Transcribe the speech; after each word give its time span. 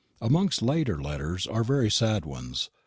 Amongst 0.19 0.63
later 0.63 0.99
letters 0.99 1.45
are 1.45 1.63
very 1.63 1.91
sad 1.91 2.25
ones. 2.25 2.71